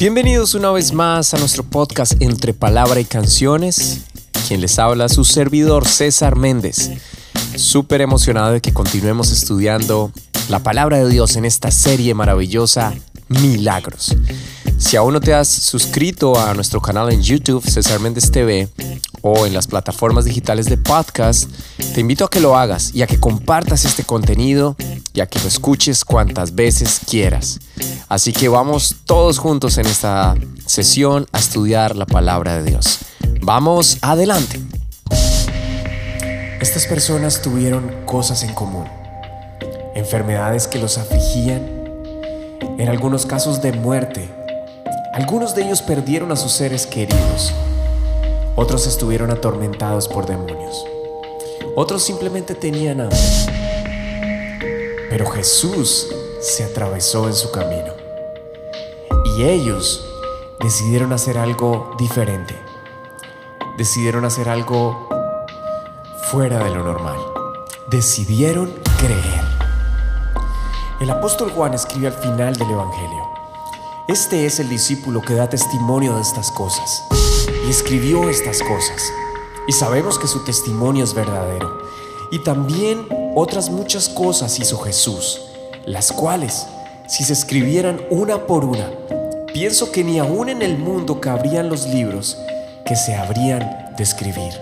Bienvenidos 0.00 0.54
una 0.54 0.70
vez 0.70 0.94
más 0.94 1.34
a 1.34 1.38
nuestro 1.38 1.62
podcast 1.62 2.14
Entre 2.22 2.54
Palabra 2.54 3.00
y 3.00 3.04
Canciones. 3.04 4.00
Quien 4.48 4.62
les 4.62 4.78
habla, 4.78 5.10
su 5.10 5.26
servidor 5.26 5.86
César 5.86 6.36
Méndez. 6.36 6.92
Súper 7.56 8.00
emocionado 8.00 8.52
de 8.52 8.62
que 8.62 8.72
continuemos 8.72 9.30
estudiando 9.30 10.10
la 10.48 10.60
palabra 10.60 10.96
de 10.96 11.10
Dios 11.10 11.36
en 11.36 11.44
esta 11.44 11.70
serie 11.70 12.14
maravillosa 12.14 12.94
Milagros. 13.28 14.16
Si 14.78 14.96
aún 14.96 15.12
no 15.12 15.20
te 15.20 15.34
has 15.34 15.48
suscrito 15.48 16.40
a 16.40 16.54
nuestro 16.54 16.80
canal 16.80 17.12
en 17.12 17.20
YouTube, 17.20 17.62
César 17.62 18.00
Méndez 18.00 18.30
TV, 18.30 18.70
o 19.20 19.44
en 19.44 19.52
las 19.52 19.66
plataformas 19.66 20.24
digitales 20.24 20.64
de 20.64 20.78
podcast, 20.78 21.50
te 21.92 22.00
invito 22.00 22.24
a 22.24 22.30
que 22.30 22.40
lo 22.40 22.56
hagas 22.56 22.94
y 22.94 23.02
a 23.02 23.06
que 23.06 23.20
compartas 23.20 23.84
este 23.84 24.04
contenido 24.04 24.76
y 25.12 25.20
a 25.20 25.26
que 25.26 25.40
lo 25.40 25.48
escuches 25.48 26.06
cuantas 26.06 26.54
veces 26.54 27.00
quieras. 27.06 27.60
Así 28.10 28.32
que 28.32 28.48
vamos 28.48 28.96
todos 29.04 29.38
juntos 29.38 29.78
en 29.78 29.86
esta 29.86 30.34
sesión 30.66 31.28
a 31.30 31.38
estudiar 31.38 31.94
la 31.94 32.06
palabra 32.06 32.56
de 32.56 32.64
Dios. 32.64 32.98
Vamos 33.40 33.98
adelante. 34.02 34.60
Estas 36.60 36.88
personas 36.88 37.40
tuvieron 37.40 38.04
cosas 38.06 38.42
en 38.42 38.52
común, 38.52 38.86
enfermedades 39.94 40.66
que 40.66 40.80
los 40.80 40.98
afligían, 40.98 41.62
en 42.78 42.88
algunos 42.88 43.26
casos 43.26 43.62
de 43.62 43.70
muerte. 43.74 44.28
Algunos 45.14 45.54
de 45.54 45.66
ellos 45.66 45.80
perdieron 45.80 46.32
a 46.32 46.36
sus 46.36 46.50
seres 46.50 46.88
queridos, 46.88 47.52
otros 48.56 48.88
estuvieron 48.88 49.30
atormentados 49.30 50.08
por 50.08 50.26
demonios, 50.26 50.84
otros 51.76 52.02
simplemente 52.02 52.56
tenían 52.56 53.02
hambre. 53.02 53.18
Pero 55.08 55.30
Jesús 55.30 56.08
se 56.42 56.64
atravesó 56.64 57.28
en 57.28 57.34
su 57.34 57.52
camino 57.52 57.99
ellos 59.44 60.04
decidieron 60.60 61.12
hacer 61.12 61.38
algo 61.38 61.94
diferente, 61.98 62.58
decidieron 63.78 64.24
hacer 64.24 64.48
algo 64.48 65.08
fuera 66.30 66.62
de 66.62 66.70
lo 66.70 66.84
normal. 66.84 67.18
Decidieron 67.88 68.72
creer. 68.98 69.42
El 71.00 71.10
apóstol 71.10 71.50
Juan 71.50 71.74
escribe 71.74 72.06
al 72.06 72.12
final 72.12 72.54
del 72.54 72.70
Evangelio. 72.70 73.28
Este 74.06 74.46
es 74.46 74.60
el 74.60 74.68
discípulo 74.68 75.22
que 75.22 75.34
da 75.34 75.48
testimonio 75.48 76.14
de 76.14 76.22
estas 76.22 76.50
cosas 76.52 77.04
y 77.66 77.70
escribió 77.70 78.28
estas 78.28 78.62
cosas. 78.62 79.12
Y 79.66 79.72
sabemos 79.72 80.18
que 80.18 80.26
su 80.26 80.44
testimonio 80.44 81.04
es 81.04 81.14
verdadero. 81.14 81.82
Y 82.30 82.40
también 82.40 83.08
otras 83.34 83.70
muchas 83.70 84.08
cosas 84.08 84.58
hizo 84.58 84.78
Jesús, 84.78 85.40
las 85.84 86.12
cuales, 86.12 86.66
si 87.08 87.24
se 87.24 87.32
escribieran 87.32 88.00
una 88.10 88.46
por 88.46 88.64
una, 88.64 88.90
pienso 89.52 89.92
que 89.92 90.04
ni 90.04 90.18
aún 90.18 90.48
en 90.48 90.62
el 90.62 90.78
mundo 90.78 91.20
cabrían 91.20 91.68
los 91.68 91.86
libros 91.86 92.36
que 92.84 92.96
se 92.96 93.14
habrían 93.14 93.94
de 93.96 94.02
escribir. 94.02 94.52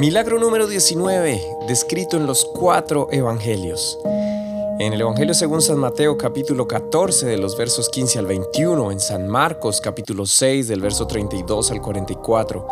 Milagro 0.00 0.40
número 0.40 0.66
19, 0.66 1.40
descrito 1.68 2.16
en 2.16 2.26
los 2.26 2.44
cuatro 2.44 3.08
evangelios. 3.12 3.96
En 4.80 4.92
el 4.92 5.00
Evangelio 5.00 5.34
según 5.34 5.62
San 5.62 5.78
Mateo 5.78 6.18
capítulo 6.18 6.66
14 6.66 7.26
de 7.26 7.36
los 7.36 7.56
versos 7.56 7.88
15 7.88 8.18
al 8.18 8.26
21, 8.26 8.90
en 8.90 8.98
San 8.98 9.28
Marcos 9.28 9.80
capítulo 9.80 10.26
6 10.26 10.66
del 10.66 10.80
verso 10.80 11.06
32 11.06 11.70
al 11.70 11.80
44, 11.80 12.66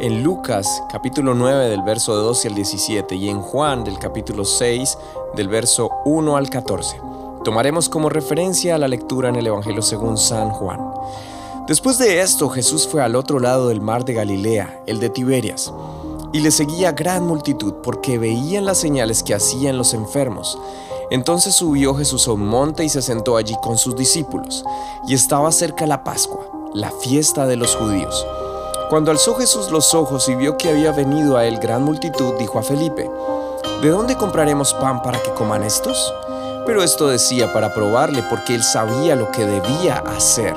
en 0.00 0.22
Lucas 0.22 0.80
capítulo 0.90 1.34
9 1.34 1.68
del 1.68 1.82
verso 1.82 2.14
12 2.14 2.48
al 2.48 2.54
17 2.54 3.16
y 3.16 3.28
en 3.28 3.40
Juan 3.40 3.82
del 3.82 3.98
capítulo 3.98 4.44
6 4.44 4.96
del 5.34 5.48
verso 5.48 5.90
1 6.04 6.36
al 6.36 6.48
14. 6.48 7.17
Tomaremos 7.44 7.88
como 7.88 8.08
referencia 8.08 8.78
la 8.78 8.88
lectura 8.88 9.28
en 9.28 9.36
el 9.36 9.46
Evangelio 9.46 9.82
según 9.82 10.16
San 10.16 10.50
Juan. 10.50 10.80
Después 11.66 11.98
de 11.98 12.20
esto 12.20 12.48
Jesús 12.48 12.88
fue 12.88 13.02
al 13.02 13.16
otro 13.16 13.38
lado 13.38 13.68
del 13.68 13.80
mar 13.80 14.04
de 14.04 14.14
Galilea, 14.14 14.82
el 14.86 15.00
de 15.00 15.10
Tiberias 15.10 15.72
y 16.32 16.40
le 16.40 16.50
seguía 16.50 16.92
gran 16.92 17.26
multitud 17.26 17.74
porque 17.82 18.18
veían 18.18 18.64
las 18.64 18.78
señales 18.78 19.22
que 19.22 19.34
hacían 19.34 19.78
los 19.78 19.94
enfermos. 19.94 20.58
Entonces 21.10 21.54
subió 21.54 21.94
Jesús 21.94 22.28
a 22.28 22.32
un 22.32 22.46
monte 22.46 22.84
y 22.84 22.88
se 22.88 23.00
sentó 23.00 23.36
allí 23.36 23.56
con 23.62 23.78
sus 23.78 23.96
discípulos, 23.96 24.64
y 25.06 25.14
estaba 25.14 25.50
cerca 25.52 25.86
la 25.86 26.04
Pascua, 26.04 26.46
la 26.74 26.90
fiesta 26.90 27.46
de 27.46 27.56
los 27.56 27.74
judíos. 27.76 28.26
Cuando 28.90 29.10
alzó 29.10 29.34
Jesús 29.34 29.70
los 29.70 29.94
ojos 29.94 30.28
y 30.28 30.34
vio 30.34 30.58
que 30.58 30.68
había 30.68 30.92
venido 30.92 31.36
a 31.36 31.46
él 31.46 31.58
gran 31.58 31.82
multitud, 31.82 32.34
dijo 32.38 32.58
a 32.58 32.62
Felipe, 32.62 33.10
¿De 33.82 33.88
dónde 33.90 34.16
compraremos 34.16 34.74
pan 34.74 35.02
para 35.02 35.22
que 35.22 35.32
coman 35.32 35.62
estos? 35.62 36.12
Pero 36.68 36.82
esto 36.82 37.08
decía 37.08 37.50
para 37.54 37.72
probarle 37.72 38.22
porque 38.24 38.54
él 38.54 38.62
sabía 38.62 39.16
lo 39.16 39.32
que 39.32 39.46
debía 39.46 40.00
hacer. 40.00 40.54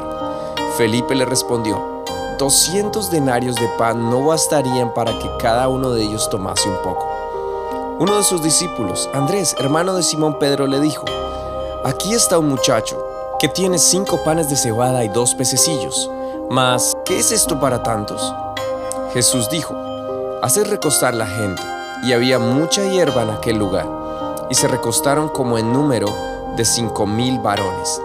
Felipe 0.76 1.16
le 1.16 1.24
respondió, 1.24 2.04
200 2.38 3.10
denarios 3.10 3.56
de 3.56 3.70
pan 3.78 4.10
no 4.10 4.26
bastarían 4.26 4.94
para 4.94 5.18
que 5.18 5.30
cada 5.40 5.70
uno 5.70 5.92
de 5.92 6.04
ellos 6.04 6.30
tomase 6.30 6.68
un 6.68 6.82
poco. 6.84 7.08
Uno 7.98 8.18
de 8.18 8.26
sus 8.26 8.44
discípulos, 8.44 9.10
Andrés, 9.14 9.56
hermano 9.58 9.96
de 9.96 10.04
Simón 10.04 10.38
Pedro, 10.38 10.68
le 10.68 10.82
dijo, 10.82 11.06
Aquí 11.86 12.14
está 12.14 12.40
un 12.40 12.50
muchacho 12.50 13.02
que 13.40 13.48
tiene 13.48 13.80
cinco 13.80 14.22
panes 14.26 14.50
de 14.50 14.58
cebada 14.58 15.06
y 15.06 15.08
dos 15.08 15.34
pececillos. 15.34 16.12
Mas, 16.50 16.92
¿qué 17.06 17.20
es 17.20 17.32
esto 17.32 17.58
para 17.62 17.84
tantos? 17.84 18.36
Jesús 19.14 19.50
dijo, 19.50 19.74
Haced 20.42 20.68
recostar 20.68 21.14
la 21.14 21.28
gente. 21.28 21.62
Y 22.04 22.12
había 22.12 22.38
mucha 22.38 22.84
hierba 22.84 23.22
en 23.22 23.30
aquel 23.30 23.58
lugar. 23.58 24.01
Y 24.52 24.54
se 24.54 24.68
recostaron 24.68 25.30
como 25.30 25.58
en 25.58 25.72
número 25.72 26.14
de 26.58 26.66
cinco 26.66 27.08
mil 27.08 27.40
varones. 27.40 28.02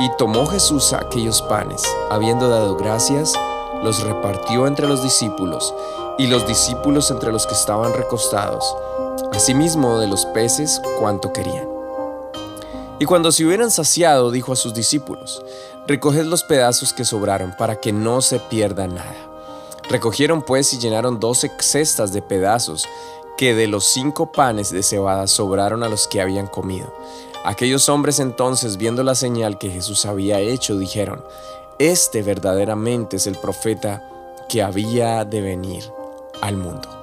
Y 0.00 0.10
tomó 0.18 0.44
Jesús 0.46 0.92
aquellos 0.92 1.40
panes, 1.40 1.82
habiendo 2.10 2.48
dado 2.48 2.76
gracias, 2.76 3.32
los 3.84 4.02
repartió 4.02 4.66
entre 4.66 4.88
los 4.88 5.04
discípulos 5.04 5.72
y 6.18 6.26
los 6.26 6.48
discípulos 6.48 7.12
entre 7.12 7.30
los 7.30 7.46
que 7.46 7.54
estaban 7.54 7.92
recostados, 7.92 8.74
asimismo 9.32 10.00
de 10.00 10.08
los 10.08 10.26
peces 10.26 10.82
cuanto 10.98 11.32
querían. 11.32 11.68
Y 12.98 13.04
cuando 13.04 13.30
se 13.30 13.46
hubieran 13.46 13.70
saciado, 13.70 14.32
dijo 14.32 14.52
a 14.52 14.56
sus 14.56 14.74
discípulos, 14.74 15.44
recoged 15.86 16.24
los 16.24 16.42
pedazos 16.42 16.92
que 16.92 17.04
sobraron 17.04 17.54
para 17.56 17.76
que 17.76 17.92
no 17.92 18.20
se 18.20 18.40
pierda 18.40 18.88
nada. 18.88 19.14
Recogieron 19.88 20.42
pues 20.42 20.74
y 20.74 20.78
llenaron 20.78 21.20
doce 21.20 21.50
cestas 21.60 22.12
de 22.12 22.20
pedazos 22.20 22.86
que 23.38 23.54
de 23.54 23.68
los 23.68 23.84
cinco 23.84 24.32
panes 24.32 24.70
de 24.70 24.82
cebada 24.82 25.28
sobraron 25.28 25.84
a 25.84 25.88
los 25.88 26.08
que 26.08 26.20
habían 26.20 26.48
comido. 26.48 26.92
Aquellos 27.44 27.88
hombres 27.88 28.18
entonces, 28.18 28.76
viendo 28.76 29.04
la 29.04 29.14
señal 29.14 29.58
que 29.58 29.70
Jesús 29.70 30.04
había 30.06 30.40
hecho, 30.40 30.76
dijeron, 30.76 31.24
este 31.78 32.22
verdaderamente 32.22 33.16
es 33.16 33.28
el 33.28 33.36
profeta 33.36 34.02
que 34.48 34.60
había 34.60 35.24
de 35.24 35.40
venir 35.40 35.84
al 36.42 36.56
mundo. 36.56 36.97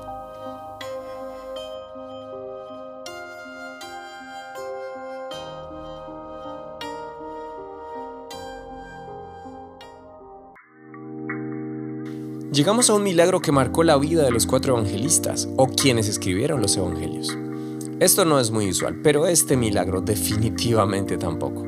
Llegamos 12.55 12.89
a 12.89 12.93
un 12.93 13.03
milagro 13.03 13.41
que 13.41 13.51
marcó 13.51 13.83
la 13.83 13.97
vida 13.97 14.23
de 14.23 14.31
los 14.31 14.47
cuatro 14.47 14.77
evangelistas 14.77 15.49
o 15.57 15.67
quienes 15.67 16.07
escribieron 16.07 16.61
los 16.61 16.77
evangelios. 16.77 17.37
Esto 17.99 18.23
no 18.23 18.39
es 18.39 18.49
muy 18.49 18.69
usual, 18.69 19.01
pero 19.03 19.27
este 19.27 19.57
milagro 19.57 19.99
definitivamente 19.99 21.17
tampoco. 21.17 21.65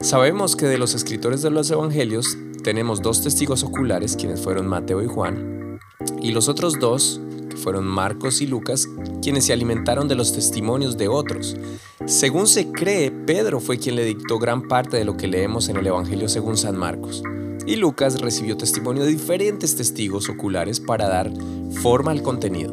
Sabemos 0.00 0.56
que 0.56 0.64
de 0.64 0.78
los 0.78 0.94
escritores 0.94 1.42
de 1.42 1.50
los 1.50 1.70
evangelios 1.70 2.38
tenemos 2.64 3.02
dos 3.02 3.22
testigos 3.22 3.62
oculares, 3.62 4.16
quienes 4.16 4.40
fueron 4.40 4.66
Mateo 4.68 5.02
y 5.02 5.06
Juan, 5.06 5.78
y 6.22 6.32
los 6.32 6.48
otros 6.48 6.80
dos, 6.80 7.20
que 7.50 7.58
fueron 7.58 7.86
Marcos 7.86 8.40
y 8.40 8.46
Lucas, 8.46 8.88
quienes 9.20 9.44
se 9.44 9.52
alimentaron 9.52 10.08
de 10.08 10.14
los 10.14 10.32
testimonios 10.32 10.96
de 10.96 11.08
otros. 11.08 11.58
Según 12.06 12.46
se 12.46 12.72
cree, 12.72 13.10
Pedro 13.10 13.60
fue 13.60 13.78
quien 13.78 13.96
le 13.96 14.06
dictó 14.06 14.38
gran 14.38 14.66
parte 14.66 14.96
de 14.96 15.04
lo 15.04 15.18
que 15.18 15.28
leemos 15.28 15.68
en 15.68 15.76
el 15.76 15.86
Evangelio 15.86 16.30
según 16.30 16.56
San 16.56 16.78
Marcos. 16.78 17.22
Y 17.66 17.76
Lucas 17.76 18.20
recibió 18.20 18.56
testimonio 18.56 19.04
de 19.04 19.10
diferentes 19.10 19.76
testigos 19.76 20.28
oculares 20.28 20.80
para 20.80 21.08
dar 21.08 21.30
forma 21.82 22.10
al 22.10 22.22
contenido, 22.22 22.72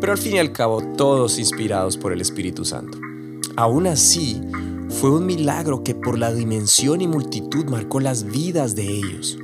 pero 0.00 0.12
al 0.12 0.18
fin 0.18 0.34
y 0.34 0.38
al 0.38 0.52
cabo 0.52 0.82
todos 0.96 1.38
inspirados 1.38 1.96
por 1.96 2.12
el 2.12 2.20
Espíritu 2.20 2.64
Santo. 2.64 2.98
Aún 3.56 3.86
así, 3.86 4.40
fue 4.88 5.10
un 5.10 5.26
milagro 5.26 5.84
que 5.84 5.94
por 5.94 6.18
la 6.18 6.32
dimensión 6.32 7.00
y 7.00 7.08
multitud 7.08 7.66
marcó 7.66 8.00
las 8.00 8.24
vidas 8.24 8.74
de 8.74 8.86
ellos. 8.86 9.38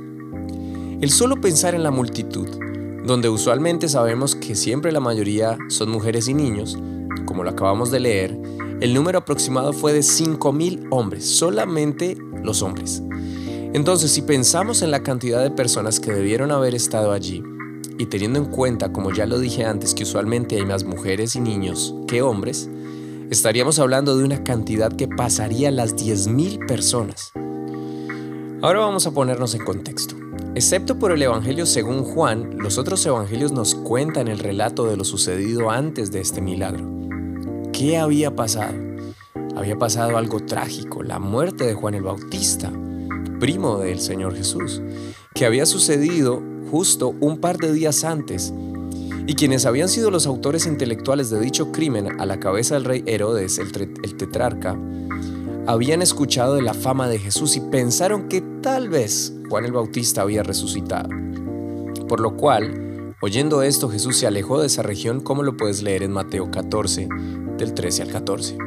El 1.01 1.09
solo 1.11 1.39
pensar 1.39 1.75
en 1.75 1.83
la 1.83 1.91
multitud, 1.91 2.47
donde 3.05 3.29
usualmente 3.29 3.87
sabemos 3.87 4.35
que 4.35 4.55
siempre 4.55 4.91
la 4.91 4.99
mayoría 4.99 5.57
son 5.69 5.91
mujeres 5.91 6.27
y 6.27 6.33
niños, 6.33 6.77
como 7.25 7.43
lo 7.43 7.51
acabamos 7.51 7.91
de 7.91 7.99
leer, 7.99 8.37
el 8.81 8.93
número 8.93 9.19
aproximado 9.19 9.71
fue 9.71 9.93
de 9.93 9.99
5.000 9.99 10.87
hombres, 10.89 11.25
solamente 11.25 12.17
los 12.43 12.61
hombres. 12.61 13.03
Entonces, 13.75 14.11
si 14.11 14.21
pensamos 14.21 14.81
en 14.83 14.89
la 14.89 15.03
cantidad 15.03 15.43
de 15.43 15.51
personas 15.51 15.99
que 15.99 16.13
debieron 16.13 16.49
haber 16.49 16.73
estado 16.73 17.11
allí, 17.11 17.43
y 17.97 18.05
teniendo 18.05 18.39
en 18.39 18.45
cuenta, 18.45 18.93
como 18.93 19.11
ya 19.11 19.25
lo 19.25 19.37
dije 19.37 19.65
antes, 19.65 19.93
que 19.93 20.03
usualmente 20.03 20.55
hay 20.55 20.65
más 20.65 20.85
mujeres 20.85 21.35
y 21.35 21.41
niños 21.41 21.93
que 22.07 22.21
hombres, 22.21 22.69
estaríamos 23.29 23.77
hablando 23.77 24.17
de 24.17 24.23
una 24.23 24.45
cantidad 24.45 24.93
que 24.93 25.09
pasaría 25.09 25.71
las 25.71 25.93
10.000 25.97 26.65
personas. 26.65 27.33
Ahora 28.61 28.79
vamos 28.79 29.07
a 29.07 29.11
ponernos 29.11 29.53
en 29.55 29.65
contexto. 29.65 30.15
Excepto 30.55 30.97
por 30.97 31.11
el 31.11 31.21
Evangelio 31.21 31.65
según 31.65 32.05
Juan, 32.05 32.57
los 32.57 32.77
otros 32.77 33.05
evangelios 33.05 33.51
nos 33.51 33.75
cuentan 33.75 34.29
el 34.29 34.39
relato 34.39 34.85
de 34.85 34.95
lo 34.95 35.03
sucedido 35.03 35.69
antes 35.69 36.13
de 36.13 36.21
este 36.21 36.39
milagro. 36.39 36.89
¿Qué 37.73 37.97
había 37.97 38.33
pasado? 38.37 38.73
Había 39.57 39.77
pasado 39.77 40.15
algo 40.17 40.39
trágico, 40.39 41.03
la 41.03 41.19
muerte 41.19 41.65
de 41.65 41.73
Juan 41.73 41.95
el 41.95 42.03
Bautista, 42.03 42.71
primo 43.39 43.79
del 43.79 43.99
Señor 43.99 44.35
Jesús, 44.35 44.81
que 45.33 45.45
había 45.45 45.65
sucedido 45.65 46.41
justo 46.71 47.15
un 47.19 47.39
par 47.39 47.57
de 47.57 47.71
días 47.73 48.03
antes, 48.03 48.53
y 49.27 49.35
quienes 49.35 49.65
habían 49.65 49.89
sido 49.89 50.11
los 50.11 50.27
autores 50.27 50.65
intelectuales 50.67 51.29
de 51.29 51.39
dicho 51.39 51.71
crimen 51.71 52.19
a 52.19 52.25
la 52.25 52.39
cabeza 52.39 52.75
del 52.75 52.85
rey 52.85 53.03
Herodes, 53.07 53.57
el, 53.57 53.71
tetrarca, 54.17 54.79
habían 55.65 56.01
escuchado 56.01 56.55
de 56.55 56.61
la 56.61 56.75
fama 56.75 57.09
de 57.09 57.17
Jesús 57.17 57.57
y 57.57 57.61
pensaron 57.61 58.29
que 58.29 58.41
tal 58.61 58.87
vez 58.89 59.33
Juan 59.49 59.65
el 59.65 59.71
Bautista 59.71 60.21
había 60.21 60.43
resucitado. 60.43 61.09
Por 62.07 62.19
lo 62.19 62.37
cual, 62.37 63.15
oyendo 63.21 63.63
esto, 63.63 63.89
Jesús 63.89 64.17
se 64.17 64.27
alejó 64.27 64.59
de 64.59 64.67
esa 64.67 64.83
región, 64.83 65.21
como 65.21 65.41
lo 65.41 65.57
puedes 65.57 65.81
leer 65.81 66.03
en 66.03 66.11
Mateo 66.11 66.51
14, 66.51 67.09
del 67.57 67.73
13 67.73 68.03
al 68.03 68.11
14. 68.11 68.57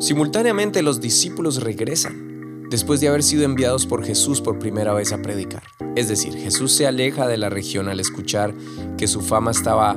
Simultáneamente 0.00 0.82
los 0.82 1.00
discípulos 1.00 1.62
regresan, 1.62 2.29
después 2.70 3.00
de 3.00 3.08
haber 3.08 3.22
sido 3.24 3.44
enviados 3.44 3.84
por 3.84 4.04
Jesús 4.04 4.40
por 4.40 4.58
primera 4.58 4.94
vez 4.94 5.12
a 5.12 5.20
predicar. 5.20 5.64
Es 5.96 6.08
decir, 6.08 6.34
Jesús 6.34 6.72
se 6.72 6.86
aleja 6.86 7.26
de 7.26 7.36
la 7.36 7.50
región 7.50 7.88
al 7.88 8.00
escuchar 8.00 8.54
que 8.96 9.08
su 9.08 9.20
fama 9.20 9.50
estaba 9.50 9.96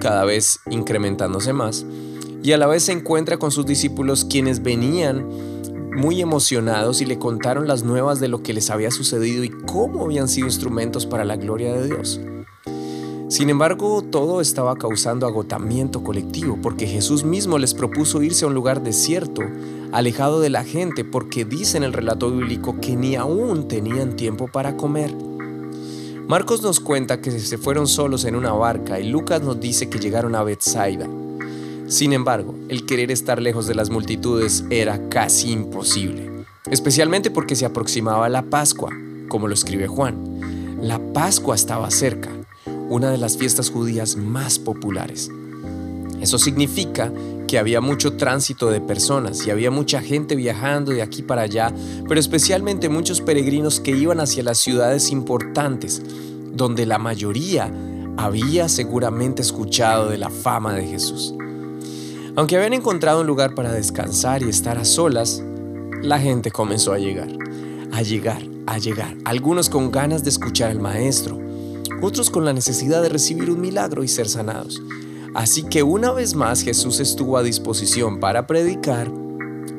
cada 0.00 0.24
vez 0.24 0.60
incrementándose 0.70 1.54
más 1.54 1.86
y 2.42 2.52
a 2.52 2.58
la 2.58 2.66
vez 2.66 2.84
se 2.84 2.92
encuentra 2.92 3.38
con 3.38 3.50
sus 3.50 3.66
discípulos 3.66 4.24
quienes 4.24 4.62
venían 4.62 5.26
muy 5.96 6.20
emocionados 6.20 7.00
y 7.00 7.06
le 7.06 7.18
contaron 7.18 7.66
las 7.66 7.82
nuevas 7.82 8.20
de 8.20 8.28
lo 8.28 8.42
que 8.42 8.52
les 8.52 8.68
había 8.70 8.90
sucedido 8.90 9.42
y 9.42 9.48
cómo 9.48 10.04
habían 10.04 10.28
sido 10.28 10.46
instrumentos 10.46 11.06
para 11.06 11.24
la 11.24 11.36
gloria 11.36 11.72
de 11.72 11.86
Dios. 11.86 12.20
Sin 13.28 13.50
embargo, 13.50 14.02
todo 14.02 14.40
estaba 14.40 14.76
causando 14.76 15.26
agotamiento 15.26 16.04
colectivo 16.04 16.58
porque 16.62 16.86
Jesús 16.86 17.24
mismo 17.24 17.58
les 17.58 17.74
propuso 17.74 18.22
irse 18.22 18.44
a 18.44 18.48
un 18.48 18.54
lugar 18.54 18.82
desierto, 18.82 19.42
alejado 19.92 20.40
de 20.40 20.50
la 20.50 20.64
gente, 20.64 21.04
porque 21.04 21.44
dice 21.44 21.76
en 21.76 21.82
el 21.84 21.92
relato 21.92 22.30
bíblico 22.30 22.80
que 22.80 22.96
ni 22.96 23.16
aún 23.16 23.68
tenían 23.68 24.16
tiempo 24.16 24.48
para 24.48 24.76
comer. 24.76 25.14
Marcos 26.28 26.62
nos 26.62 26.80
cuenta 26.80 27.20
que 27.20 27.30
se 27.30 27.56
fueron 27.56 27.86
solos 27.86 28.24
en 28.24 28.34
una 28.34 28.52
barca 28.52 28.98
y 28.98 29.08
Lucas 29.08 29.42
nos 29.42 29.60
dice 29.60 29.88
que 29.88 30.00
llegaron 30.00 30.34
a 30.34 30.42
Bethsaida. 30.42 31.08
Sin 31.86 32.12
embargo, 32.12 32.54
el 32.68 32.84
querer 32.84 33.12
estar 33.12 33.40
lejos 33.40 33.68
de 33.68 33.76
las 33.76 33.90
multitudes 33.90 34.64
era 34.70 35.08
casi 35.08 35.52
imposible, 35.52 36.44
especialmente 36.68 37.30
porque 37.30 37.54
se 37.54 37.64
aproximaba 37.64 38.28
la 38.28 38.42
Pascua, 38.42 38.90
como 39.28 39.46
lo 39.46 39.54
escribe 39.54 39.86
Juan. 39.86 40.78
La 40.82 40.98
Pascua 41.12 41.54
estaba 41.54 41.92
cerca, 41.92 42.30
una 42.88 43.10
de 43.10 43.18
las 43.18 43.36
fiestas 43.36 43.70
judías 43.70 44.16
más 44.16 44.58
populares. 44.58 45.30
Eso 46.20 46.38
significa 46.38 47.12
que 47.46 47.58
había 47.58 47.80
mucho 47.80 48.16
tránsito 48.16 48.70
de 48.70 48.80
personas 48.80 49.46
y 49.46 49.50
había 49.50 49.70
mucha 49.70 50.00
gente 50.00 50.36
viajando 50.36 50.92
de 50.92 51.02
aquí 51.02 51.22
para 51.22 51.42
allá, 51.42 51.72
pero 52.08 52.20
especialmente 52.20 52.88
muchos 52.88 53.20
peregrinos 53.20 53.80
que 53.80 53.92
iban 53.92 54.20
hacia 54.20 54.42
las 54.42 54.58
ciudades 54.58 55.10
importantes, 55.10 56.02
donde 56.52 56.86
la 56.86 56.98
mayoría 56.98 57.72
había 58.16 58.68
seguramente 58.68 59.42
escuchado 59.42 60.08
de 60.08 60.18
la 60.18 60.30
fama 60.30 60.74
de 60.74 60.86
Jesús. 60.86 61.34
Aunque 62.34 62.56
habían 62.56 62.74
encontrado 62.74 63.22
un 63.22 63.26
lugar 63.26 63.54
para 63.54 63.72
descansar 63.72 64.42
y 64.42 64.48
estar 64.48 64.78
a 64.78 64.84
solas, 64.84 65.42
la 66.02 66.18
gente 66.18 66.50
comenzó 66.50 66.92
a 66.92 66.98
llegar, 66.98 67.28
a 67.92 68.02
llegar, 68.02 68.42
a 68.66 68.78
llegar, 68.78 69.16
algunos 69.24 69.70
con 69.70 69.90
ganas 69.90 70.22
de 70.22 70.30
escuchar 70.30 70.70
al 70.70 70.80
maestro, 70.80 71.40
otros 72.02 72.30
con 72.30 72.44
la 72.44 72.52
necesidad 72.52 73.02
de 73.02 73.08
recibir 73.08 73.50
un 73.50 73.60
milagro 73.60 74.04
y 74.04 74.08
ser 74.08 74.28
sanados. 74.28 74.82
Así 75.36 75.64
que 75.64 75.82
una 75.82 76.12
vez 76.12 76.34
más 76.34 76.62
Jesús 76.62 76.98
estuvo 76.98 77.36
a 77.36 77.42
disposición 77.42 78.20
para 78.20 78.46
predicar, 78.46 79.12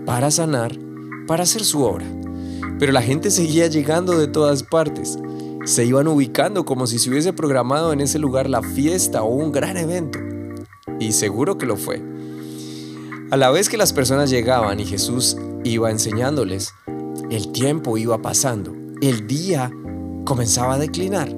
para 0.06 0.30
sanar, 0.30 0.78
para 1.26 1.44
hacer 1.44 1.66
su 1.66 1.82
obra. 1.82 2.06
Pero 2.78 2.92
la 2.92 3.02
gente 3.02 3.32
seguía 3.32 3.66
llegando 3.66 4.20
de 4.20 4.28
todas 4.28 4.62
partes. 4.62 5.18
Se 5.66 5.84
iban 5.84 6.08
ubicando 6.08 6.64
como 6.64 6.86
si 6.86 7.00
se 7.00 7.10
hubiese 7.10 7.34
programado 7.34 7.92
en 7.92 8.02
ese 8.02 8.20
lugar 8.20 8.48
la 8.48 8.62
fiesta 8.62 9.24
o 9.24 9.34
un 9.34 9.52
gran 9.52 9.78
evento. 9.78 10.20
Y 11.00 11.14
seguro 11.14 11.58
que 11.58 11.66
lo 11.66 11.76
fue. 11.76 12.04
A 13.32 13.36
la 13.36 13.50
vez 13.50 13.68
que 13.68 13.78
las 13.78 13.94
personas 13.94 14.30
llegaban 14.30 14.80
y 14.80 14.86
Jesús 14.86 15.38
iba 15.64 15.90
enseñándoles, 15.90 16.76
el 17.32 17.52
tiempo 17.52 17.98
iba 17.98 18.22
pasando, 18.22 18.76
el 19.02 19.26
día 19.26 19.72
comenzaba 20.24 20.76
a 20.76 20.80
declinar. 20.80 21.36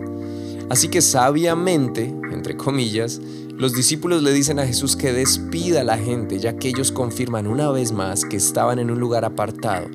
Así 0.69 0.89
que 0.89 1.01
sabiamente, 1.01 2.13
entre 2.31 2.57
comillas, 2.57 3.22
los 3.60 3.74
discípulos 3.74 4.24
le 4.24 4.32
dicen 4.32 4.58
a 4.58 4.66
Jesús 4.66 4.96
que 4.96 5.12
despida 5.12 5.82
a 5.82 5.84
la 5.84 5.98
gente, 5.98 6.40
ya 6.40 6.56
que 6.56 6.70
ellos 6.70 6.94
confirman 6.94 7.46
una 7.46 7.70
vez 7.72 7.92
más 7.92 8.24
que 8.24 8.38
estaban 8.38 8.80
en 8.80 8.90
un 8.90 9.02
lugar 9.02 9.26
apartado, 9.26 9.88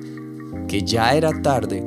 que 0.67 0.83
ya 0.83 1.15
era 1.15 1.41
tarde 1.41 1.83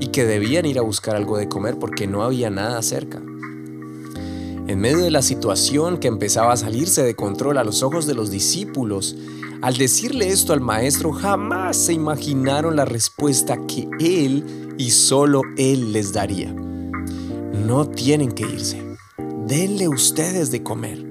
y 0.00 0.06
que 0.06 0.24
debían 0.24 0.64
ir 0.64 0.78
a 0.78 0.82
buscar 0.82 1.16
algo 1.16 1.36
de 1.36 1.46
comer 1.46 1.78
porque 1.78 2.06
no 2.06 2.22
había 2.22 2.48
nada 2.48 2.80
cerca. 2.80 3.18
En 3.18 4.78
medio 4.80 5.00
de 5.00 5.10
la 5.10 5.20
situación 5.20 5.98
que 5.98 6.08
empezaba 6.08 6.54
a 6.54 6.56
salirse 6.56 7.02
de 7.02 7.14
control 7.14 7.58
a 7.58 7.64
los 7.64 7.82
ojos 7.82 8.06
de 8.06 8.14
los 8.14 8.30
discípulos, 8.30 9.14
al 9.60 9.76
decirle 9.76 10.28
esto 10.28 10.54
al 10.54 10.62
maestro, 10.62 11.12
jamás 11.12 11.76
se 11.76 11.92
imaginaron 11.92 12.74
la 12.74 12.86
respuesta 12.86 13.66
que 13.66 13.86
él 14.00 14.74
y 14.78 14.92
solo 14.92 15.42
él 15.58 15.92
les 15.92 16.14
daría. 16.14 16.54
No 16.54 17.86
tienen 17.86 18.32
que 18.32 18.44
irse. 18.44 18.82
Denle 19.46 19.88
ustedes 19.88 20.50
de 20.50 20.62
comer. 20.62 21.07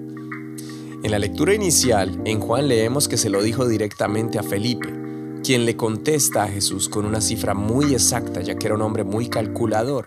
En 1.07 1.12
la 1.12 1.19
lectura 1.19 1.54
inicial, 1.54 2.19
en 2.25 2.42
Juan 2.42 2.68
leemos 2.68 3.07
que 3.07 3.15
se 3.15 3.30
lo 3.30 3.42
dijo 3.42 3.65
directamente 3.65 4.39
a 4.39 4.44
Felipe, 4.44 4.94
quien 5.42 5.65
le 5.65 5.77
contesta 5.77 6.44
a 6.44 6.50
Jesús 6.50 6.89
con 6.89 7.06
una 7.06 7.21
cifra 7.21 7.54
muy 7.54 7.94
exacta, 7.94 8.42
ya 8.42 8.56
que 8.56 8.65
era 8.65 8.75
un 8.75 8.81
hombre 8.81 9.06
muy 9.06 9.30
calculador, 9.30 10.04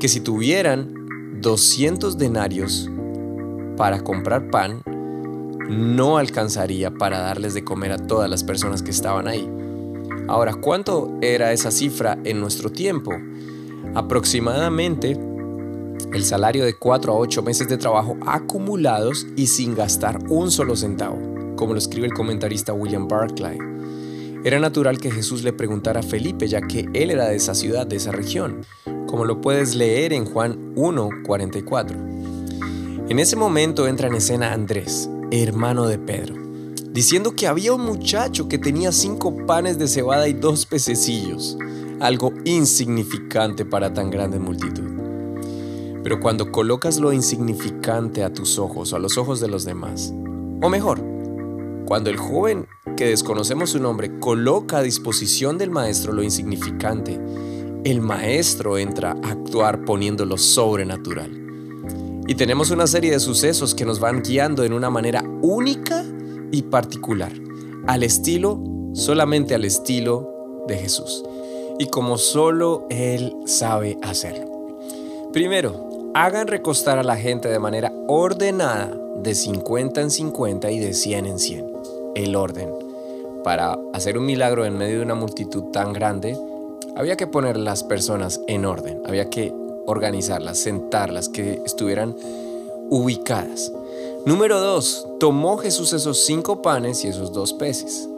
que 0.00 0.08
si 0.08 0.18
tuvieran 0.18 1.38
200 1.40 2.18
denarios 2.18 2.90
para 3.76 4.02
comprar 4.02 4.50
pan, 4.50 4.82
no 5.70 6.18
alcanzaría 6.18 6.90
para 6.90 7.20
darles 7.20 7.54
de 7.54 7.62
comer 7.62 7.92
a 7.92 7.98
todas 8.08 8.28
las 8.28 8.42
personas 8.42 8.82
que 8.82 8.90
estaban 8.90 9.28
ahí. 9.28 9.48
Ahora, 10.26 10.54
¿cuánto 10.54 11.16
era 11.22 11.52
esa 11.52 11.70
cifra 11.70 12.18
en 12.24 12.40
nuestro 12.40 12.70
tiempo? 12.72 13.12
Aproximadamente 13.94 15.16
el 16.12 16.24
salario 16.24 16.64
de 16.64 16.74
4 16.74 17.12
a 17.12 17.16
8 17.16 17.42
meses 17.42 17.68
de 17.68 17.78
trabajo 17.78 18.16
acumulados 18.26 19.26
y 19.36 19.48
sin 19.48 19.74
gastar 19.74 20.18
un 20.28 20.50
solo 20.50 20.76
centavo, 20.76 21.18
como 21.56 21.72
lo 21.72 21.78
escribe 21.78 22.06
el 22.06 22.14
comentarista 22.14 22.72
William 22.72 23.08
Barclay. 23.08 23.58
Era 24.44 24.60
natural 24.60 24.98
que 24.98 25.10
Jesús 25.10 25.42
le 25.42 25.52
preguntara 25.52 26.00
a 26.00 26.04
Felipe, 26.04 26.46
ya 26.46 26.60
que 26.60 26.88
él 26.94 27.10
era 27.10 27.26
de 27.26 27.36
esa 27.36 27.54
ciudad, 27.54 27.86
de 27.86 27.96
esa 27.96 28.12
región, 28.12 28.64
como 29.06 29.24
lo 29.24 29.40
puedes 29.40 29.74
leer 29.74 30.12
en 30.12 30.24
Juan 30.24 30.74
1:44. 30.76 31.96
En 33.08 33.18
ese 33.18 33.36
momento 33.36 33.88
entra 33.88 34.08
en 34.08 34.14
escena 34.14 34.52
Andrés, 34.52 35.10
hermano 35.30 35.86
de 35.86 35.98
Pedro, 35.98 36.34
diciendo 36.92 37.34
que 37.34 37.46
había 37.46 37.72
un 37.72 37.82
muchacho 37.82 38.48
que 38.48 38.58
tenía 38.58 38.92
cinco 38.92 39.46
panes 39.46 39.78
de 39.78 39.88
cebada 39.88 40.28
y 40.28 40.32
dos 40.32 40.66
pececillos, 40.66 41.58
algo 42.00 42.32
insignificante 42.44 43.64
para 43.64 43.92
tan 43.92 44.10
grande 44.10 44.38
multitud. 44.38 44.85
Pero 46.06 46.20
cuando 46.20 46.52
colocas 46.52 47.00
lo 47.00 47.12
insignificante 47.12 48.22
a 48.22 48.32
tus 48.32 48.60
ojos 48.60 48.92
o 48.92 48.96
a 48.96 49.00
los 49.00 49.18
ojos 49.18 49.40
de 49.40 49.48
los 49.48 49.64
demás, 49.64 50.14
o 50.62 50.68
mejor, 50.68 51.02
cuando 51.84 52.10
el 52.10 52.16
joven 52.16 52.68
que 52.96 53.06
desconocemos 53.06 53.70
su 53.70 53.80
nombre 53.80 54.20
coloca 54.20 54.78
a 54.78 54.82
disposición 54.82 55.58
del 55.58 55.72
maestro 55.72 56.12
lo 56.12 56.22
insignificante, 56.22 57.18
el 57.82 58.02
maestro 58.02 58.78
entra 58.78 59.16
a 59.20 59.32
actuar 59.32 59.84
poniendo 59.84 60.24
lo 60.24 60.38
sobrenatural. 60.38 62.22
Y 62.28 62.36
tenemos 62.36 62.70
una 62.70 62.86
serie 62.86 63.10
de 63.10 63.18
sucesos 63.18 63.74
que 63.74 63.84
nos 63.84 63.98
van 63.98 64.22
guiando 64.22 64.62
en 64.62 64.74
una 64.74 64.90
manera 64.90 65.24
única 65.42 66.04
y 66.52 66.62
particular, 66.62 67.32
al 67.88 68.04
estilo, 68.04 68.62
solamente 68.92 69.56
al 69.56 69.64
estilo 69.64 70.62
de 70.68 70.76
Jesús. 70.76 71.24
Y 71.80 71.86
como 71.86 72.16
solo 72.16 72.86
Él 72.90 73.34
sabe 73.44 73.98
hacerlo. 74.04 74.46
Primero, 75.32 75.85
hagan 76.24 76.46
recostar 76.46 76.98
a 76.98 77.02
la 77.02 77.18
gente 77.18 77.50
de 77.50 77.58
manera 77.58 77.92
ordenada, 78.08 78.90
de 79.16 79.34
50 79.34 80.00
en 80.00 80.10
50 80.10 80.70
y 80.70 80.78
de 80.78 80.94
100 80.94 81.26
en 81.26 81.38
100. 81.38 81.72
El 82.14 82.36
orden. 82.36 82.72
Para 83.44 83.78
hacer 83.92 84.16
un 84.16 84.24
milagro 84.24 84.64
en 84.64 84.78
medio 84.78 84.96
de 84.96 85.02
una 85.02 85.14
multitud 85.14 85.64
tan 85.64 85.92
grande, 85.92 86.34
había 86.96 87.18
que 87.18 87.26
poner 87.26 87.58
las 87.58 87.84
personas 87.84 88.40
en 88.46 88.64
orden, 88.64 89.02
había 89.04 89.28
que 89.28 89.52
organizarlas, 89.84 90.56
sentarlas, 90.56 91.28
que 91.28 91.60
estuvieran 91.66 92.16
ubicadas. 92.88 93.70
Número 94.24 94.58
2. 94.58 95.08
Tomó 95.20 95.58
Jesús 95.58 95.92
esos 95.92 96.24
cinco 96.24 96.62
panes 96.62 97.04
y 97.04 97.08
esos 97.08 97.34
dos 97.34 97.52
peces. 97.52 98.08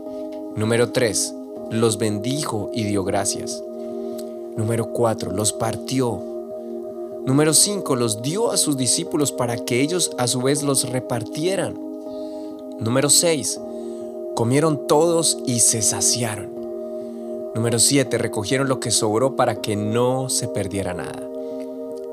Número 0.54 0.92
3. 0.92 1.34
Los 1.72 1.98
bendijo 1.98 2.70
y 2.72 2.84
dio 2.84 3.02
gracias. 3.02 3.60
Número 4.56 4.92
4, 4.92 5.32
los 5.32 5.52
partió. 5.52 6.27
Número 7.24 7.52
5, 7.52 7.96
los 7.96 8.22
dio 8.22 8.50
a 8.50 8.56
sus 8.56 8.76
discípulos 8.76 9.32
para 9.32 9.56
que 9.56 9.80
ellos 9.80 10.10
a 10.18 10.26
su 10.26 10.40
vez 10.40 10.62
los 10.62 10.88
repartieran. 10.88 11.78
Número 12.80 13.10
6, 13.10 13.60
comieron 14.34 14.86
todos 14.86 15.38
y 15.46 15.60
se 15.60 15.82
saciaron. 15.82 16.50
Número 17.54 17.78
7, 17.78 18.18
recogieron 18.18 18.68
lo 18.68 18.80
que 18.80 18.90
sobró 18.90 19.36
para 19.36 19.60
que 19.60 19.76
no 19.76 20.28
se 20.28 20.48
perdiera 20.48 20.94
nada. 20.94 21.22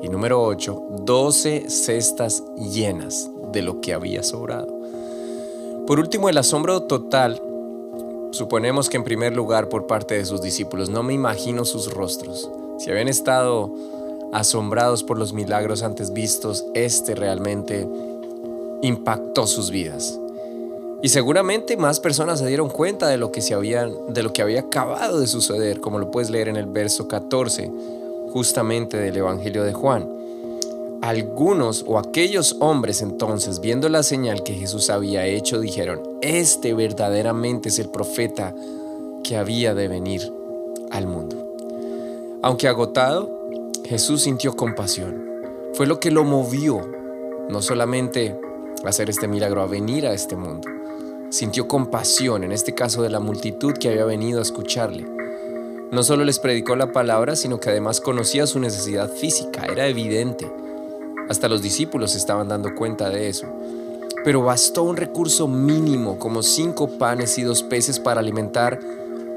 Y 0.01 0.09
número 0.09 0.43
8, 0.43 0.83
12 1.05 1.69
cestas 1.69 2.43
llenas 2.57 3.29
de 3.51 3.61
lo 3.61 3.79
que 3.79 3.93
había 3.93 4.23
sobrado. 4.23 4.67
Por 5.87 5.99
último, 5.99 6.29
el 6.29 6.37
asombro 6.37 6.83
total, 6.83 7.41
suponemos 8.31 8.89
que 8.89 8.97
en 8.97 9.03
primer 9.03 9.35
lugar 9.35 9.69
por 9.69 9.85
parte 9.85 10.15
de 10.15 10.25
sus 10.25 10.41
discípulos, 10.41 10.89
no 10.89 11.03
me 11.03 11.13
imagino 11.13 11.63
sus 11.63 11.93
rostros. 11.93 12.49
Si 12.79 12.89
habían 12.89 13.07
estado 13.07 13.71
asombrados 14.35 15.03
por 15.03 15.17
los 15.17 15.31
milagros 15.31 15.81
antes 15.81 16.11
vistos, 16.11 16.65
este 16.73 17.15
realmente 17.15 17.87
impactó 18.81 19.47
sus 19.47 19.71
vidas. 19.71 20.19
Y 21.01 21.09
seguramente 21.09 21.77
más 21.77 22.01
personas 22.01 22.39
se 22.39 22.47
dieron 22.47 22.69
cuenta 22.69 23.07
de 23.07 23.17
lo 23.17 23.31
que, 23.31 23.41
se 23.41 23.53
habían, 23.53 23.93
de 24.09 24.23
lo 24.23 24.33
que 24.33 24.41
había 24.41 24.61
acabado 24.61 25.21
de 25.21 25.27
suceder, 25.27 25.79
como 25.79 25.99
lo 25.99 26.11
puedes 26.11 26.29
leer 26.29 26.49
en 26.49 26.57
el 26.57 26.65
verso 26.65 27.07
14, 27.07 27.71
justamente 28.33 28.97
del 28.97 29.15
Evangelio 29.15 29.63
de 29.63 29.71
Juan. 29.71 30.09
Algunos 31.01 31.85
o 31.87 31.97
aquellos 31.97 32.57
hombres 32.59 33.01
entonces, 33.01 33.61
viendo 33.61 33.87
la 33.87 34.03
señal 34.03 34.43
que 34.43 34.53
Jesús 34.53 34.89
había 34.89 35.25
hecho, 35.25 35.61
dijeron, 35.61 36.01
este 36.21 36.73
verdaderamente 36.73 37.69
es 37.69 37.79
el 37.79 37.87
profeta 37.89 38.53
que 39.23 39.37
había 39.37 39.73
de 39.73 39.87
venir 39.87 40.29
al 40.91 41.07
mundo. 41.07 41.37
Aunque 42.41 42.67
agotado, 42.67 43.34
Jesús 43.87 44.23
sintió 44.23 44.55
compasión. 44.55 45.23
Fue 45.73 45.85
lo 45.85 45.99
que 45.99 46.09
lo 46.09 46.23
movió, 46.23 46.81
no 47.49 47.61
solamente 47.61 48.35
a 48.83 48.89
hacer 48.89 49.11
este 49.11 49.27
milagro, 49.27 49.61
a 49.61 49.67
venir 49.67 50.07
a 50.07 50.13
este 50.13 50.35
mundo. 50.35 50.67
Sintió 51.29 51.67
compasión, 51.67 52.43
en 52.43 52.51
este 52.51 52.73
caso 52.73 53.03
de 53.03 53.11
la 53.11 53.19
multitud 53.19 53.73
que 53.73 53.89
había 53.89 54.05
venido 54.05 54.39
a 54.39 54.41
escucharle. 54.41 55.05
No 55.91 56.01
solo 56.01 56.23
les 56.23 56.39
predicó 56.39 56.75
la 56.75 56.91
palabra, 56.91 57.35
sino 57.35 57.59
que 57.59 57.69
además 57.69 58.01
conocía 58.01 58.47
su 58.47 58.59
necesidad 58.59 59.07
física, 59.07 59.65
era 59.65 59.85
evidente. 59.87 60.51
Hasta 61.29 61.47
los 61.47 61.61
discípulos 61.61 62.15
estaban 62.15 62.47
dando 62.47 62.73
cuenta 62.73 63.11
de 63.11 63.29
eso. 63.29 63.45
Pero 64.23 64.41
bastó 64.41 64.81
un 64.81 64.97
recurso 64.97 65.47
mínimo, 65.47 66.17
como 66.17 66.41
cinco 66.41 66.97
panes 66.97 67.37
y 67.37 67.43
dos 67.43 67.61
peces, 67.61 67.99
para 67.99 68.21
alimentar 68.21 68.79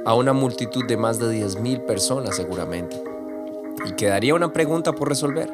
a 0.06 0.14
una 0.14 0.32
multitud 0.32 0.86
de 0.86 0.96
más 0.96 1.18
de 1.18 1.28
diez 1.28 1.60
mil 1.60 1.82
personas 1.82 2.36
seguramente. 2.36 3.07
Y 3.87 3.92
quedaría 3.92 4.35
una 4.35 4.52
pregunta 4.52 4.92
por 4.92 5.08
resolver. 5.08 5.50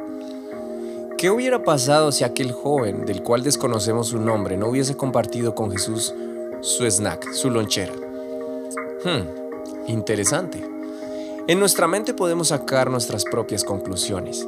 ¿Qué 1.19 1.31
hubiera 1.31 1.63
pasado 1.63 2.13
si 2.13 2.25
aquel 2.25 2.53
joven, 2.53 3.07
del 3.07 3.23
cual 3.23 3.43
desconocemos 3.43 4.09
su 4.09 4.19
nombre, 4.19 4.57
no 4.57 4.69
hubiese 4.69 4.97
compartido 4.97 5.55
con 5.55 5.71
Jesús 5.71 6.15
su 6.61 6.85
snack, 6.85 7.33
su 7.33 7.51
lonchera? 7.51 7.95
Hmm, 9.05 9.91
interesante. 9.91 10.63
En 11.47 11.61
nuestra 11.61 11.87
mente 11.87 12.15
podemos 12.15 12.49
sacar 12.49 12.91
nuestras 12.91 13.25
propias 13.25 13.65
conclusiones. 13.65 14.47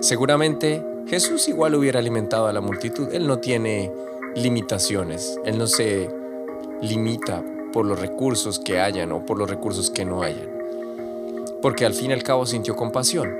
Seguramente 0.00 0.82
Jesús 1.06 1.48
igual 1.48 1.74
hubiera 1.74 1.98
alimentado 1.98 2.46
a 2.46 2.52
la 2.52 2.60
multitud. 2.60 3.08
Él 3.12 3.26
no 3.26 3.38
tiene 3.38 3.92
limitaciones. 4.34 5.38
Él 5.44 5.58
no 5.58 5.66
se 5.66 6.08
limita 6.80 7.42
por 7.72 7.84
los 7.84 8.00
recursos 8.00 8.58
que 8.58 8.80
hayan 8.80 9.12
o 9.12 9.26
por 9.26 9.38
los 9.38 9.50
recursos 9.50 9.90
que 9.90 10.04
no 10.04 10.22
hayan. 10.22 10.59
Porque 11.62 11.84
al 11.84 11.94
fin 11.94 12.10
y 12.10 12.14
al 12.14 12.22
cabo 12.22 12.46
sintió 12.46 12.76
compasión. 12.76 13.36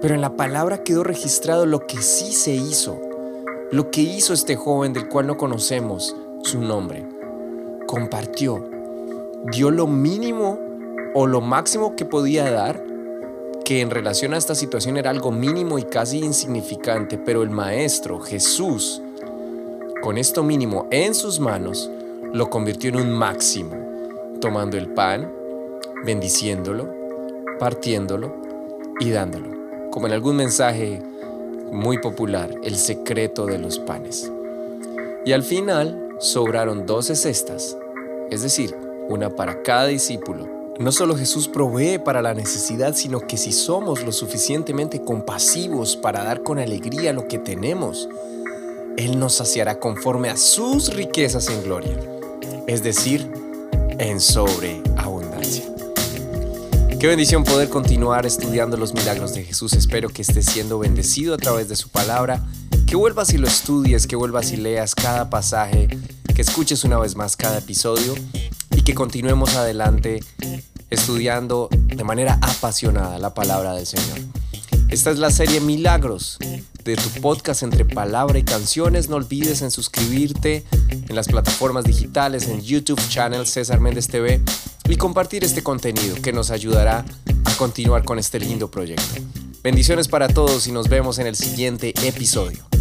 Pero 0.00 0.14
en 0.14 0.20
la 0.20 0.36
palabra 0.36 0.84
quedó 0.84 1.02
registrado 1.02 1.66
lo 1.66 1.86
que 1.86 1.98
sí 1.98 2.32
se 2.32 2.54
hizo. 2.54 3.00
Lo 3.70 3.90
que 3.90 4.02
hizo 4.02 4.32
este 4.32 4.56
joven 4.56 4.92
del 4.92 5.08
cual 5.08 5.26
no 5.26 5.36
conocemos 5.36 6.14
su 6.42 6.60
nombre. 6.60 7.06
Compartió. 7.86 8.68
Dio 9.50 9.70
lo 9.70 9.86
mínimo 9.86 10.58
o 11.14 11.26
lo 11.26 11.40
máximo 11.40 11.96
que 11.96 12.04
podía 12.04 12.50
dar 12.50 12.82
que 13.64 13.80
en 13.80 13.90
relación 13.90 14.34
a 14.34 14.36
esta 14.36 14.54
situación 14.54 14.98
era 14.98 15.10
algo 15.10 15.32
mínimo 15.32 15.78
y 15.78 15.84
casi 15.84 16.18
insignificante, 16.18 17.16
pero 17.16 17.42
el 17.42 17.50
Maestro, 17.50 18.20
Jesús, 18.20 19.00
con 20.02 20.18
esto 20.18 20.42
mínimo 20.42 20.86
en 20.90 21.14
sus 21.14 21.40
manos, 21.40 21.90
lo 22.32 22.50
convirtió 22.50 22.90
en 22.90 22.96
un 22.96 23.12
máximo, 23.12 23.74
tomando 24.40 24.76
el 24.76 24.88
pan, 24.88 25.32
bendiciéndolo, 26.04 27.03
partiéndolo 27.58 28.34
y 29.00 29.10
dándolo, 29.10 29.48
como 29.90 30.06
en 30.06 30.12
algún 30.12 30.36
mensaje 30.36 31.02
muy 31.72 31.98
popular, 31.98 32.54
el 32.62 32.76
secreto 32.76 33.46
de 33.46 33.58
los 33.58 33.78
panes. 33.78 34.30
Y 35.24 35.32
al 35.32 35.42
final 35.42 36.16
sobraron 36.18 36.86
doce 36.86 37.16
cestas, 37.16 37.76
es 38.30 38.42
decir, 38.42 38.76
una 39.08 39.30
para 39.30 39.62
cada 39.62 39.86
discípulo 39.86 40.54
no 40.78 40.90
solo 40.90 41.16
Jesús 41.16 41.46
provee 41.46 41.98
para 41.98 42.20
la 42.20 42.34
necesidad, 42.34 42.94
sino 42.94 43.20
que 43.20 43.36
si 43.36 43.52
somos 43.52 44.04
lo 44.04 44.10
suficientemente 44.10 45.00
compasivos 45.02 45.96
para 45.96 46.24
dar 46.24 46.42
con 46.42 46.58
alegría 46.58 47.12
lo 47.12 47.28
que 47.28 47.38
tenemos, 47.38 48.08
Él 48.96 49.18
nos 49.18 49.34
saciará 49.34 49.78
conforme 49.78 50.30
a 50.30 50.36
sus 50.36 50.92
riquezas 50.92 51.48
en 51.48 51.62
gloria, 51.62 51.96
es 52.66 52.82
decir, 52.82 53.30
en 53.98 54.18
sobreabundancia. 54.18 55.73
Qué 57.04 57.08
bendición 57.08 57.44
poder 57.44 57.68
continuar 57.68 58.24
estudiando 58.24 58.78
los 58.78 58.94
milagros 58.94 59.34
de 59.34 59.44
Jesús. 59.44 59.74
Espero 59.74 60.08
que 60.08 60.22
estés 60.22 60.46
siendo 60.46 60.78
bendecido 60.78 61.34
a 61.34 61.36
través 61.36 61.68
de 61.68 61.76
su 61.76 61.90
palabra, 61.90 62.42
que 62.86 62.96
vuelvas 62.96 63.34
y 63.34 63.36
lo 63.36 63.46
estudies, 63.46 64.06
que 64.06 64.16
vuelvas 64.16 64.52
y 64.52 64.56
leas 64.56 64.94
cada 64.94 65.28
pasaje, 65.28 65.98
que 66.34 66.40
escuches 66.40 66.82
una 66.82 66.98
vez 66.98 67.14
más 67.14 67.36
cada 67.36 67.58
episodio 67.58 68.14
y 68.74 68.80
que 68.80 68.94
continuemos 68.94 69.54
adelante 69.54 70.24
estudiando 70.88 71.68
de 71.70 72.04
manera 72.04 72.38
apasionada 72.40 73.18
la 73.18 73.34
palabra 73.34 73.74
del 73.74 73.84
Señor. 73.84 74.20
Esta 74.88 75.10
es 75.10 75.18
la 75.18 75.30
serie 75.30 75.60
Milagros 75.60 76.38
de 76.84 76.96
tu 76.96 77.20
podcast 77.20 77.64
entre 77.64 77.84
palabra 77.84 78.38
y 78.38 78.44
canciones. 78.44 79.10
No 79.10 79.16
olvides 79.16 79.60
en 79.60 79.70
suscribirte 79.70 80.64
en 80.88 81.14
las 81.14 81.28
plataformas 81.28 81.84
digitales, 81.84 82.48
en 82.48 82.62
YouTube 82.62 83.00
channel 83.10 83.46
César 83.46 83.78
Méndez 83.78 84.08
TV 84.08 84.40
y 84.88 84.96
compartir 84.96 85.44
este 85.44 85.62
contenido 85.62 86.16
que 86.22 86.32
nos 86.32 86.50
ayudará 86.50 87.04
a 87.44 87.56
continuar 87.56 88.04
con 88.04 88.18
este 88.18 88.38
lindo 88.38 88.70
proyecto. 88.70 89.22
Bendiciones 89.62 90.08
para 90.08 90.28
todos 90.28 90.66
y 90.66 90.72
nos 90.72 90.88
vemos 90.88 91.18
en 91.18 91.26
el 91.26 91.36
siguiente 91.36 91.94
episodio. 92.06 92.73